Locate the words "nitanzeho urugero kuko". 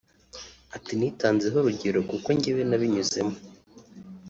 0.99-2.27